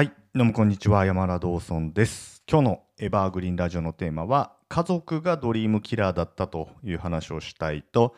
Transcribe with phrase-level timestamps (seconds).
[0.00, 2.42] はい、どうもこんにちは、山田道尊です。
[2.50, 8.16] 今日のエバーグリーンラジオのテーマは、家族がドリームキラーだったという話をしたいと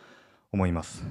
[0.53, 1.05] 思います。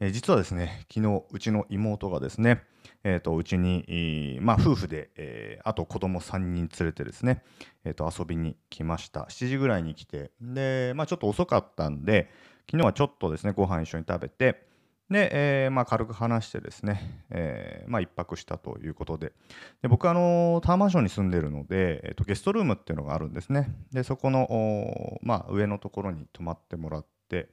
[0.00, 2.64] え実はですね、昨日、うちの妹がですね、
[3.04, 7.44] えーとうちに、まあ、夫婦で、えーあと子供3人連れてですね、
[7.84, 9.28] えーと遊びに来ました。
[9.30, 12.28] 7時ぐらいに来て、で、まあ、ちょっと遅かったんで、
[12.68, 14.66] 昨日はちょっとですね、ご飯一緒に食べて、
[15.10, 19.32] で、えーまあ、軽く話してですね、えーまあ、一泊したということで、
[19.80, 23.74] で僕あのタワーマンションに住んでるので、えっとゲストルームっていうのがあるんですね。
[23.90, 27.48] でそこの、まあ、上のところに泊まってもらって。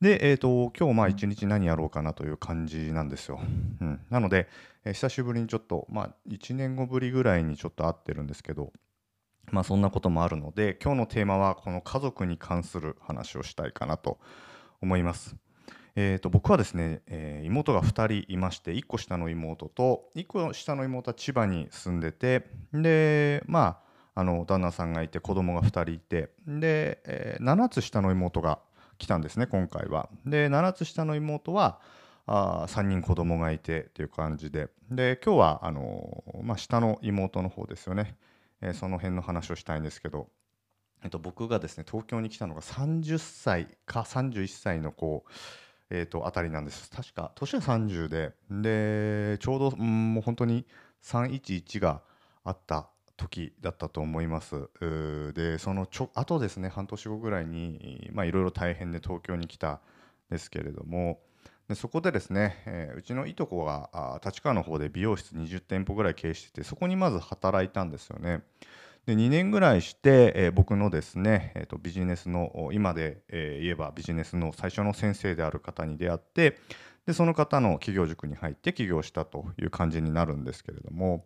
[0.00, 3.38] で、えっと今日まあ一日何やろうかなという感じなんですよ、
[3.80, 4.48] うん、なので、
[4.84, 8.72] えー久しぶりにちょっとまあ1年後ぶりぐらいにちょっと会ってるんですけど
[9.50, 14.18] まあそんなこともあるので今日のテーマはこの家族に関する話をしたいかなと
[14.80, 15.36] 思います。
[15.96, 23.80] えー、と僕はですね、えー妹が2人いまして1個下の妹と1個下の妹は千葉に住んでてでま
[24.14, 28.60] ああの旦那さんがいて子供が2人いてで、えー7つ下の妹が
[28.98, 30.08] 来たんですね今回は。
[30.26, 31.80] で7つ下の妹は
[32.26, 34.68] あ3人子供がいてっていう感じで。
[34.90, 38.16] で今日はあのーまあ、下の妹の方ですよね、
[38.60, 40.28] えーその辺の話をしたいんですけど、
[41.02, 45.24] えっと、僕がですね東京に来たのが30歳か31歳の子
[45.90, 50.64] えー、とあたりなんです確か年は30ででちょうど、ん、もう本当に
[51.02, 52.00] 311が
[52.44, 54.68] あった時だったと思います
[55.34, 59.80] でそのちょあとですね半年後ぐらいにいろいろ大変で東京に来たん
[60.30, 61.18] ですけれども
[61.68, 68.42] でそこでですね、えーうちのいとこが立川の方で美容室20店舗ぐらい経営しててそこにまず働いたんですよね。
[69.06, 76.58] で2年ぐらいして、えー僕のですね、えーとビジネスの今で、えー言えばビジネスの最初の先生である方に出会って
[77.06, 81.24] でその方の企業塾に入って起業したという感じになるんですけれども、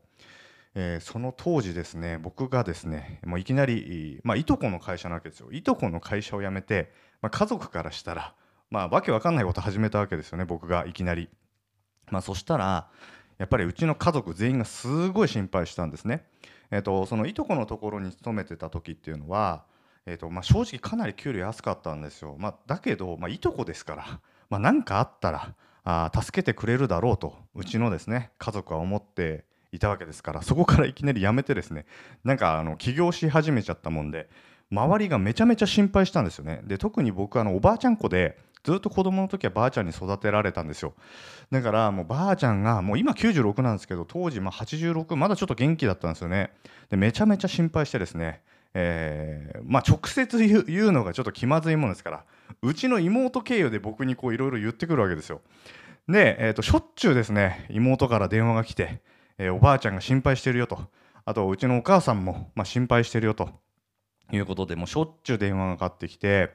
[0.74, 8.34] えーその当時ですね僕がですねもういきなり、まあ、いとこの会社なわけですよいとこの会社を辞めて、まあ、家族からしたら、
[8.70, 11.28] まあ、わけわかんないこと始めたわけですよね僕がいきなり。
[12.10, 12.88] まあ、そしたら
[13.38, 16.24] やっぱりうちの家族全員がすごい心配したんですね。
[16.70, 19.64] えー、とそのいとこのところに勤めてた時っていうのは、
[20.06, 22.36] えーとまあ、正直かなり給料安かったんですよ。
[22.38, 24.20] まあ、だけど、まあ、いとこですから
[24.50, 25.54] まあ、何かあったら
[25.84, 31.86] あ助けてくれるだろうとうちのですね家族は思っていたわけですからそこからいきなり辞めてですね
[32.22, 34.28] なんかあの起業し始めちゃったもんで
[34.70, 36.62] 周りがめちゃめちゃ心配したんですよね。
[36.64, 40.94] で特に僕あのおばあちゃん子でずっと子供の時はばあちゃんに育てられたんですよ。
[41.50, 46.50] だからもうばあちゃんがもう今96なんですけど当時まあ86まだちょっと元気だったんですよね。
[46.88, 48.42] でめちゃめちゃ心配してですね
[48.72, 52.24] えーまあ直接言うのがちょっと気まずいもんですから
[52.62, 55.42] うちの妹経由で僕にこういろいろ言ってくるわけですよ。
[56.08, 59.00] で、えー、としょっちゅうですね妹から電話が来て、
[59.38, 60.80] えーおばあちゃんが心配してるよと。
[61.26, 63.48] あとうちのお母さんも、まあ、心配してるよと
[64.30, 66.50] いうことでもうしょっちゅう電話がかかってきて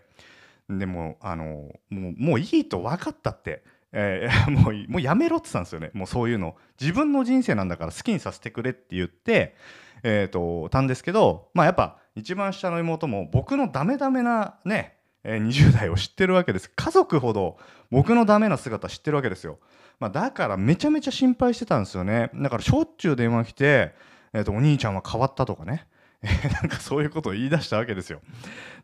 [0.69, 1.45] でもあの
[1.89, 5.91] もうもういいと分かったって、えー もうもうやめろって言ったんですよね。
[5.93, 6.55] もうそういうの。
[6.79, 9.55] 自分の人生なんだから好きにさせてくれって言って、
[10.03, 16.71] えー、とたんですけどまあやっぱ一番下の妹も僕のダメダメなね、えー20代を知ってるわけです。
[16.75, 17.57] 家族ほど
[17.89, 19.59] 僕のダメな姿知ってるわけですよ、
[19.99, 22.29] まあ、だからめちゃめちゃ心配してたんですよね。
[22.35, 23.95] だからしょっちゅう電話来て、
[24.33, 25.87] えー、とお兄ちゃんは変わったとかね。
[26.61, 28.21] なんかそういうことを言い出したわけですよ。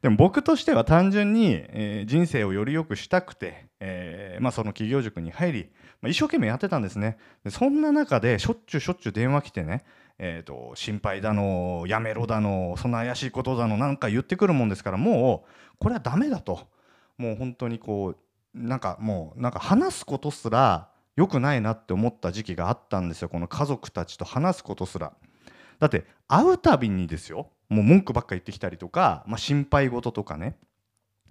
[0.01, 5.69] でも僕としては単純に、えー人生をより良くしたくて、えーまあ、その企業塾に入り、
[6.01, 7.17] まあ、一生懸命やってたんですね。
[7.43, 9.83] でそんな中でしょっちゅうしょっちゅう電話来てね、
[10.17, 16.67] えー、と心配だのやめろだのそんな怪しいことだのなんか言ってくるもんですからもうこれはダメだと
[17.17, 18.17] もう本当にこう
[18.57, 25.13] なんかもうなんか話すことすら良くないなって思った時期があったんですよこの家族たちと話すことすら。
[25.79, 30.57] だって会うたびにですよもう文句ばっか言ってきたりとか、まあ、心配事とかね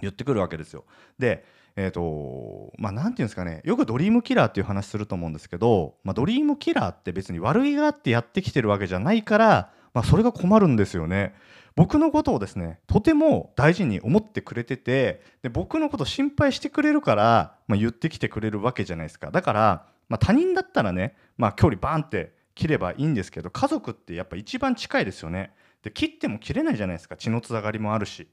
[0.00, 0.84] 言ってくるわけですよ。
[1.19, 1.44] で
[1.77, 11.34] えーとまあ、ていうんですかねよくドリームキラーっていう話すると思うんですけど、まあ、ドリームキラーって別に悪気があってやってきてるわけじゃないから、まあ、それが困るんですよね。
[11.77, 25.53] 僕のことをですねとても大事に思ってくれててで僕のこと心配してくれるから、まあ、言ってきてくれるわけじゃないですかだから、ま、他人だったらね、ま、距離バーンって切ればいいんですけど家族ってやっぱ一番近いですよね。
[25.83, 27.16] で切っても切れないじゃないですか。
[27.16, 28.28] 血のつながりもあるし。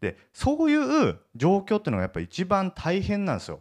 [0.00, 3.60] でそういう状況っていうのがやっぱ一番大変なんですよ。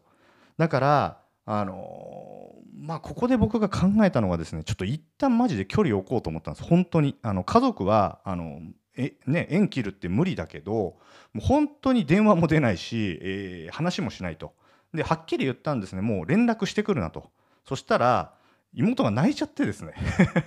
[0.58, 6.68] だからあのーまあここで僕が考えたのがですねちょっと一旦マジで距離を置こうと思ったんです。
[6.68, 7.16] 本当に。
[7.22, 8.60] あの家族はあの
[8.98, 10.98] えね縁切るって無理だけども
[11.38, 14.54] う本当に電話も出ないし、えー話もしないと。
[14.94, 16.02] ではっきり言ったんですね。
[16.02, 17.30] もう連絡してくるなと。
[17.66, 18.34] そしたら
[18.74, 19.94] 妹が泣いちゃってですね。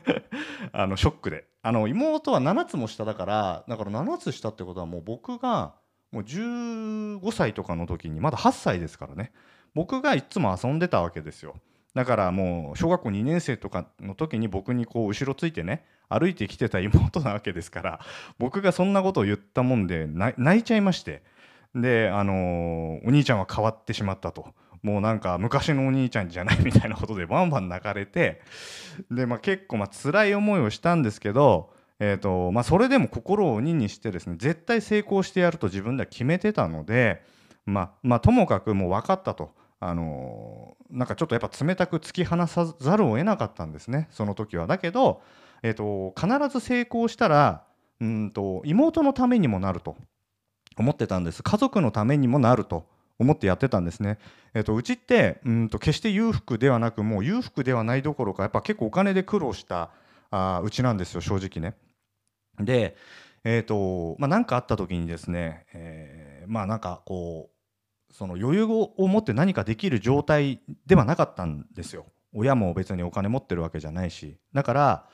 [0.72, 1.46] あのショックで。
[1.62, 5.74] あの妹は7つも下だからだから7つ下ってことはもう僕が
[6.12, 9.32] もう15歳とかの時にまだ8歳ですからね。
[9.74, 11.56] 僕がいつも遊んでたわけですよ。
[11.94, 18.00] だからもう小学校2年生とかの時に僕にこう後ろついてね歩いてきてた妹なわけですから
[18.38, 21.22] 僕がそんなことを言ったもんで泣いちゃいまして。
[21.74, 24.54] であのお兄ちゃんは変わってしまったと。
[24.84, 28.42] もうなんか昔のお兄ちゃんじゃないみたいなことでバンバン泣かれて
[29.10, 37.24] で、まあ、結構まあ辛い思いをしたんですけど、えーとまあ、それでも心を鬼にしてですね絶対成功してやると自分では決めてたので、
[37.64, 39.52] まあ、まあともかくもう分かったと。
[39.80, 44.66] あのなんかちょっとやっぱ冷たく突き放さざるを得なかったんですねその時は。
[44.66, 45.20] だけど、
[45.62, 47.64] えーと、必ず成功したら
[48.00, 49.96] うんと妹のためにもなると
[50.78, 52.86] 思ってたんです家族のためにもなると
[53.18, 54.18] 思ってやってたんですね。
[54.54, 59.90] えーと、うちってうんと決して裕福ではなくもう裕福ではないどころかやっぱ結構お金で苦労した
[60.30, 61.76] あうちなんですよ正直ね。
[62.58, 62.96] で
[63.44, 75.08] えーとまあ、何かあった時にですね、えー、まあなんかこうその余裕を持って何かできる状態ではなかったんですよ親も別にお金持ってるわけじゃないしだから、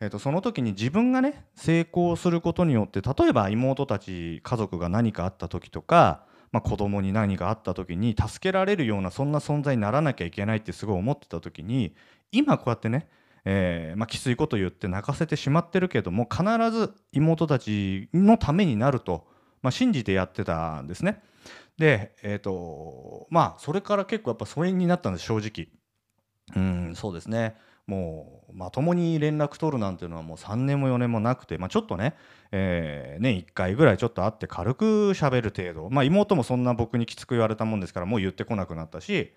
[0.00, 11.94] えー、とその時に自分がね成功することによって例えば妹たち家族が何かあった時とか、まあ、子供に何かあった時に助けられるようなそんな存在にならなきゃいけないってすごい思ってた時に
[12.32, 13.08] 今こうやってね
[13.44, 19.26] えーまあ、きついこと言って泣かせてしまってるけども必ず妹たちのためになると、
[19.62, 21.22] まあ、信じてやってたんですね。
[21.78, 25.68] でえっ、ー、とまあそれから結構やっぱ疎遠になったんです正直
[26.54, 27.56] うんそうですね
[27.90, 32.14] もうまともに連絡取るなんていうのはもう3年も4年もなくて、まあ、ちょっとね、
[32.52, 39.32] えー、年1回ぐらいちょっと会って軽く喋る程度、まあ、妹もそんな僕にきつく言われたもんですからもう言ってこなくなったし。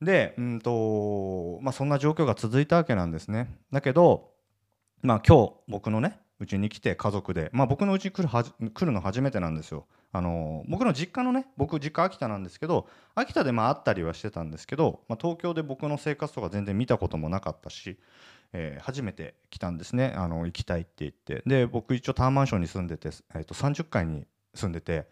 [0.00, 3.56] でうんと、まあ、そんな状況が続いたわけなんですね。
[3.72, 4.30] だけど、
[5.00, 9.86] まあ、今日僕のねうちに来て家族で、まあ、僕のうちに来るは来るの初めてなんですよ。
[10.10, 17.96] あの僕の実家のね僕実家秋田なんですけど秋田でまあ会ったりはしてたんですけど、まあ、東京で僕の生活とか全然見たこともなかったし、
[18.52, 25.06] えー、初めて来たんですねあの行きたいって言ってで僕一応タワーマンションに住んでて、えー、と30階に住んでて。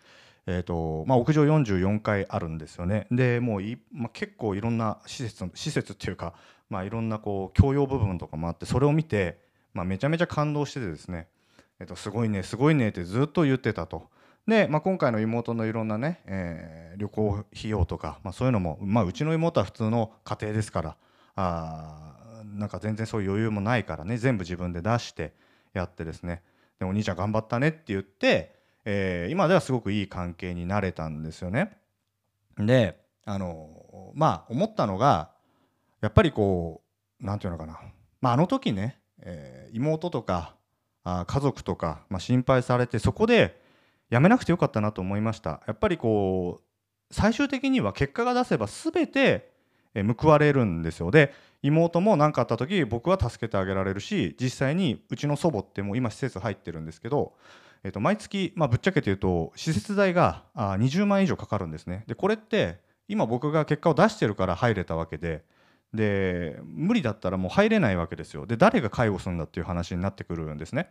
[0.47, 6.33] えーとまあ、屋上44階あるんですよねでもうい、まあ、結構いろんな施設施設っていうか、
[6.71, 9.39] まあ、いろんなこう共用部分とかもあってそれを見て
[9.75, 11.29] まあ、めちゃめちゃ感動しててですね、
[11.79, 14.09] えっと、すごいねすごいねってずっと言ってたと。
[14.47, 20.97] で、まあ、今回の妹のいろんなね、えー、旅行費用とか、まあ、そういうのも、まあ、うちの妹は普通の家庭ですから
[21.37, 25.35] あなんか全然そういう余裕もないからね全部自分で出して
[25.73, 26.43] やってですね
[26.79, 31.77] でお兄ちゃん頑張ったねって言って、えー、今ではすごくいい関係になれたんですよね。
[32.57, 35.31] であのまあ思ったのが
[36.01, 36.83] やっぱりこ
[37.21, 37.79] う何て言うのかな、
[38.21, 40.55] まあ、あの時ねえー、妹とか
[41.05, 43.61] あ家族とか、まあ、心配されてそこで
[44.11, 45.63] やめなくてよかったなと思いました。
[45.67, 49.51] やっぱりこう最終的には結果が出せば全て
[50.19, 51.11] 報われるんですよ。
[51.11, 51.33] で
[51.63, 57.35] 妹も何かあった時僕は助けてあげられるし実際にうちの祖母ってもう今施設入ってるんですけど、
[57.83, 62.05] えー、と毎月、まあ、ぶっちゃけて言うと施設代があ20万円以上かかるんですね。
[62.07, 65.45] でこれって今僕が結果を出してるから入れたわけで
[65.95, 68.47] で無理だったらもう入れないわけですよ。
[68.47, 70.91] で誰が介護するんだっていう話になってくるんですね。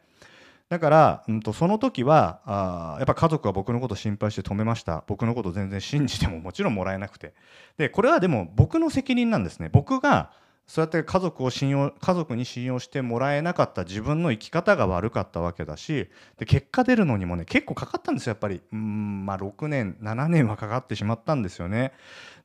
[0.68, 5.04] だから、うんと、その時はあやっぱ家族は僕のこと心配して止めました。
[5.08, 7.34] 僕のこと全然信じてももちろんもらえなくて。
[7.78, 9.70] でこれはでも僕の責任なんですね。
[9.72, 10.32] 僕が
[10.70, 18.62] そうやって家族を信用家族に信用してもらえなかった自分の生き方が悪かったわけだしで結果出るのにもね結構かかったんですよやっぱり。
[18.72, 21.92] うんまあ6年7年はかかってしまったんですよね。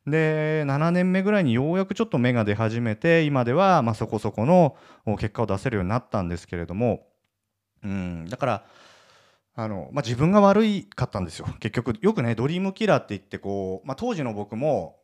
[0.07, 4.75] で7年目ぐらいにようやくちょっと芽が出始めて今ではまそこそこの
[5.19, 7.07] 結果を出せるようになったんですけれども
[7.83, 8.64] うんだから
[9.54, 10.62] あの、まあ、自分が悪
[10.97, 11.47] かったんですよ。
[11.61, 14.97] 結局よくねドリームキラーって言ってこう、まあ、当時の僕も、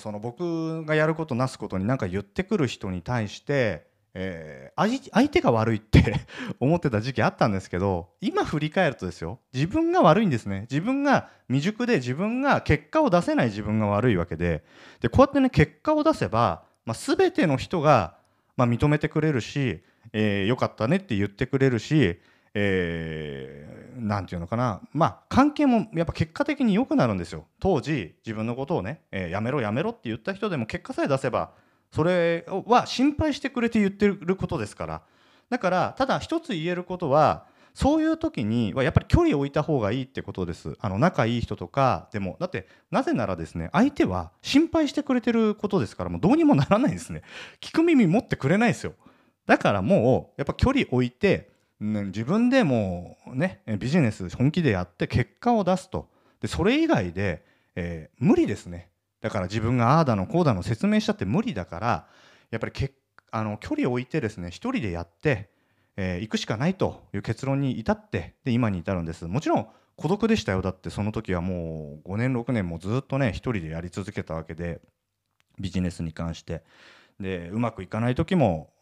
[0.00, 6.20] その僕がやることなすことに何か言ってくる人に対してえー、相手が悪いって
[6.60, 10.66] 思ってた時期あったんですけど今振り返るとですよ自分が悪いんですね。
[10.70, 14.64] 自分が未熟で自分が結果を出せない自分が悪いわけで。
[15.00, 18.16] でこうやってね結果を出せば、まあ、全ての人が、
[18.58, 22.20] まあ、認めてくれるし、えー、よかったねって言ってくれるし
[22.54, 24.80] えー、なんていうのかな。
[24.92, 27.46] まあ関係もやっぱ結果的に良くなるんですよ。
[27.60, 31.52] 当時自分のことをね、えー、やめろやめろって言った人でも結果さえ出せば
[31.90, 35.02] それは心配してくれて言ってることですから。
[35.50, 37.44] だからただ一つ言えることは
[37.74, 40.76] そういう時にはやっぱり距離を置いた方がいいってことです。
[40.80, 47.22] あの仲いい人とかでもだってなぜならですね相手は心配してくれてることですからもうどうにもならないんですね。
[47.60, 48.94] 聞く耳持ってくれないですよ。
[49.46, 51.51] だからもうやっぱ距離置いて、
[51.82, 56.08] 自分でもうねビジネス本気でやって結果を出すと。
[56.40, 58.90] でそれ以外で、えー、無理ですね。
[59.20, 62.06] だから自分がああだのこうだの説明したって無理だから
[62.50, 62.92] やっぱりけ
[63.30, 65.50] あの距離を置いてですね一人でやって、
[65.96, 69.26] えー、行くしかないという結論に至ってで今に至るんです。
[69.26, 70.62] もちろん孤独でしたよ。
[70.62, 74.80] だってその時はもう5年6年もずっとね一人でやり続けたわけで
[75.58, 76.62] ビジネスに関して。
[77.20, 78.72] でうまくいかない時も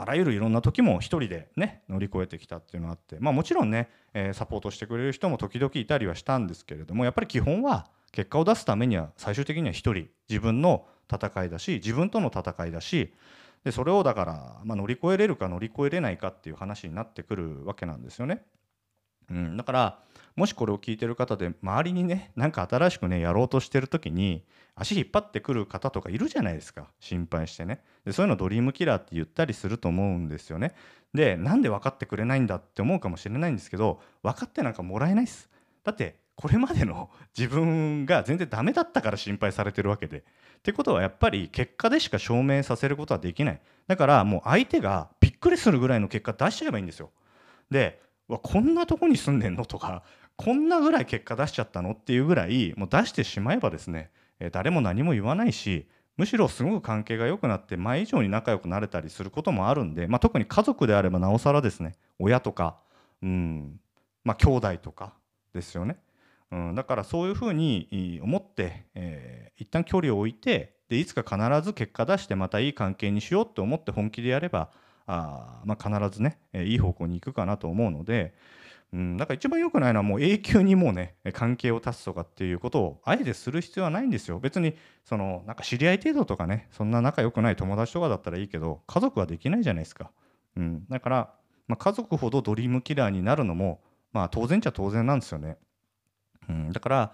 [0.00, 13.12] あらゆるいろんな時も一人でね乗り越えてきたっていうのがあってまあもちろんね、え、サポートしてくれる人も時々いたりはしたんですけれどもやっぱり基本は結果を出すためには最終的には一人自分の戦いだし自分との戦いだし
[13.64, 18.44] でそれをだから、まあ、乗り越えれるか乗り越えれないかっていう話になってくるわけなんですよね。
[19.30, 19.98] うん、だから
[20.38, 24.44] もしこれを聞いてる方で周りにね何か新しくねやろうとしてる時に
[24.76, 26.86] 足引っ張ってくる方とかいるじゃないですか。
[27.00, 27.82] 心配してね。
[28.04, 30.76] でそういうのドリームキラーって言ったりすると思うんですよね。
[31.12, 35.50] でなんで分かってくれないんだって思うかもしれないんですけど分かってなんかもらえないっす。
[35.82, 40.18] だってこれまでの 自分が全然ダメだったから心配されてるわけで。
[40.18, 40.22] っ
[40.62, 43.60] てことはやっぱり結果でしか証明させることはできない。
[43.88, 47.10] だからもう相手がびっくりするぐらいの結果出しちゃえばいいんですよ。
[47.72, 50.02] でわこんなとこに住んでんのとか
[50.38, 54.10] こんなぐらい結果出しちゃったのっていうぐらいもう出してしまえばですね、
[54.52, 62.78] 誰も何も言わないしむしろすごく関係が良くなって前以上に仲良くなれたりすることもあるんで、まあ、特に家族であればなおさらですね親とか
[63.20, 63.80] うん
[64.22, 65.12] まあ兄弟とか
[65.52, 65.96] ですよね、
[66.52, 74.70] うん、だからそういうふうに思って、えー、一旦距離を置いてでいつか必ず結果出してまたいい関係にしようって思って本気でやれば
[75.08, 78.34] あ、まあ、必ずね、いい方向に行くかなと思うので、
[78.92, 84.38] うん、だから一番良くないのはもう永久にもうね関係を断つとかっていうことをあえてする必要はないんですよ。
[84.38, 90.10] 別にそのなんか知り合い程度とかねそんな仲良くない友達とかだったらいいけど家族はできないじゃないですか、
[90.56, 91.34] うん、だから、
[91.66, 95.58] まあ、家族ほどドリームキラーになるのもまあ当然っちゃ当然なんですよね、
[96.48, 97.12] うん、だから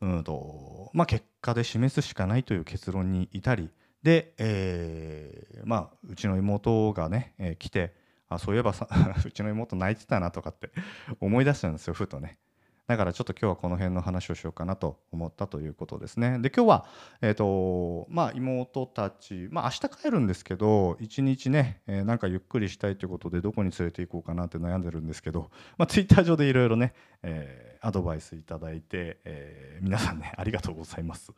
[0.00, 3.70] うんとまあ結果で示すしかないという結論に至り
[4.02, 7.92] で、えー、まあうちの妹がね、えー、来て
[8.30, 8.88] あそういえばさ
[9.26, 10.70] うちの妹泣いてたなとかって
[11.20, 12.38] 思い出したんですよふとね。
[12.86, 16.40] だからちょっと今日はこの辺の話をしようかなと思ったということですね。
[16.40, 16.86] で今日は
[17.20, 31.32] えっ、ー、とまあ妹たちまあ明日帰るんですけど一日ね、えー、なんかゆっくりしたいということでどこに連れて行こうかなって悩んでるんですけどまあツイッター上でいろいろね、えー、アドバイスいただいて、え、皆さんねありがとうございます。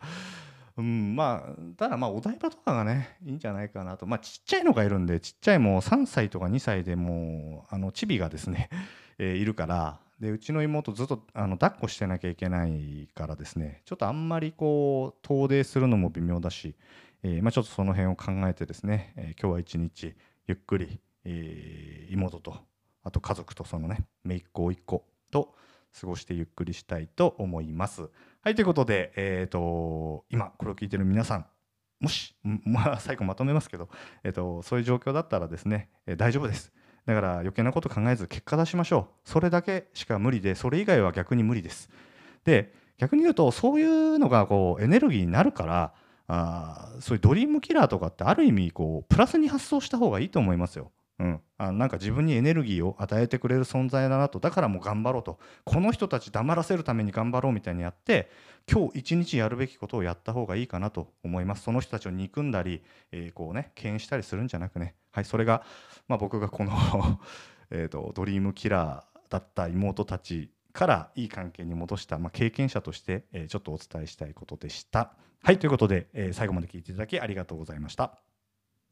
[0.77, 4.07] うん、まあただまあお台場とかがねいいんじゃないかなと。
[4.07, 8.69] まあちっちゃいのがいるんでちっちゃいもう3歳とか2歳でもうあのチビがですね、
[9.19, 10.01] えー、いるから。
[10.21, 13.83] でうちの妹ずっとあの抱っこしてなきゃいけないからですね。
[13.85, 16.77] ちょっとあんまりこう遠出するのも微妙だし、
[17.25, 20.15] えーまあ、ちょっとその辺を考えてですね、えー、今日は一日
[20.47, 22.57] ゆっくり、えー、妹と
[23.03, 25.55] あと家族とそのね姪っ子甥っ子と
[26.01, 28.09] 過ごしてゆっくりしたいと思います。
[28.43, 31.47] はい、ということで、えーと、今これを聞いてる皆さん
[32.01, 32.35] もし、
[32.65, 33.89] まあ、最後まとめますけど、
[34.25, 36.73] えーと、そういう状況だったらですね、えー、大丈夫です。
[37.07, 39.29] だから余計なこと考えず結果出しましょう。
[39.29, 41.91] それだけしか無理で、それ以外は逆に無理です。
[42.45, 45.95] で、逆に言うと、そういうのがこうエネルギーになるから、
[46.29, 50.93] あそういうドリームキラーとかってある意味こうプラスに発想した方がいいと思いますよ。
[51.23, 54.41] うん、あなんか自分にエネルギーを与えてくれる存在だなと。
[54.41, 55.39] だからもう頑張ろうと。
[55.65, 58.29] この人たち黙らせるために頑張ろうみたいにやって
[58.69, 61.63] 今日一日やるべきことをやった方がいいかなと思います。
[61.63, 64.97] その人たちを憎んだり、えー、こうね敬遠したりするんじゃなくね。
[65.13, 65.63] はいそれが、
[66.09, 66.73] まあ、僕がこの
[67.71, 75.13] えとドリームキラーだった妹たちからいい関係に戻した、まあ、経験者として、えー、ちょっとお伝えしたいことでした。
[75.45, 78.32] はいということで、えー、最後まで聞いていただきありがとうございました。